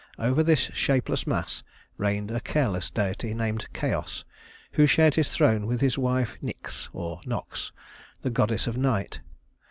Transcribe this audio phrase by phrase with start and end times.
[0.17, 1.61] Over this shapeless mass
[1.95, 4.23] reigned a careless deity named Chaos
[4.71, 7.71] who shared his throne with his wife Nyx (or Nox)
[8.21, 9.21] the goddess of Night.